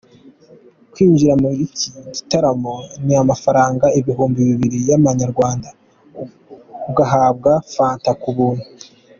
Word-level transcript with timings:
Kwinjira 0.91 1.33
muri 1.41 1.55
iki 1.67 1.87
gitaramo 2.15 2.75
ni 3.05 3.13
amafaranga 3.23 3.85
ibihumbi 3.99 4.39
bibiri 4.49 4.77
y’Amanyarwanda, 4.89 5.69
ugahabwamo 6.89 7.63
Fanta 7.73 8.11
ku 8.23 8.29
buntu. 8.37 8.67